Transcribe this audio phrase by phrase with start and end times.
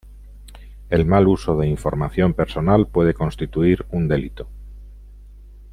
[0.89, 4.47] El mal uso de información personal puede constituir un delito.